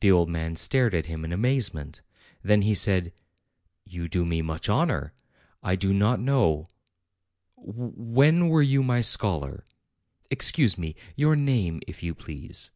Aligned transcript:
The 0.00 0.12
old 0.12 0.28
man 0.28 0.54
stared 0.54 0.92
at 0.94 1.06
him 1.06 1.24
in 1.24 1.32
amazement. 1.32 2.02
Then 2.42 2.60
he 2.60 2.74
said: 2.74 3.10
"You 3.86 4.06
do 4.06 4.26
me 4.26 4.42
much 4.42 4.68
honor. 4.68 5.14
I 5.62 5.76
do 5.76 5.94
not 5.94 6.20
know 6.20 6.68
when 7.56 8.48
were 8.48 8.60
you 8.60 8.82
my 8.82 9.00
scholar? 9.00 9.64
Excuse 10.28 10.76
me; 10.76 10.94
your 11.16 11.36
name, 11.36 11.80
if 11.86 12.02
you 12.02 12.14
please." 12.14 12.70